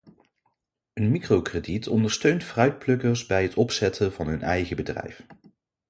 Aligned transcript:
Een 0.93 1.11
microkrediet 1.11 1.87
ondersteunt 1.87 2.43
fruitplukkers 2.43 3.25
bij 3.25 3.43
het 3.43 3.55
opzetten 3.55 4.13
van 4.13 4.27
hun 4.27 4.41
eigen 4.41 4.75
bedrijf. 4.75 5.25